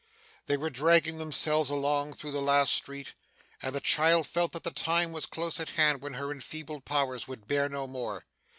They 0.47 0.57
were 0.57 0.71
dragging 0.71 1.19
themselves 1.19 1.69
along 1.69 2.13
through 2.13 2.31
the 2.31 2.41
last 2.41 2.73
street, 2.73 3.13
and 3.61 3.75
the 3.75 3.79
child 3.79 4.25
felt 4.25 4.51
that 4.53 4.63
the 4.63 4.71
time 4.71 5.11
was 5.11 5.27
close 5.27 5.59
at 5.59 5.69
hand 5.77 6.01
when 6.01 6.15
her 6.15 6.31
enfeebled 6.31 6.85
powers 6.85 7.27
would 7.27 7.47
bear 7.47 7.69
no 7.69 7.85
more. 7.85 8.25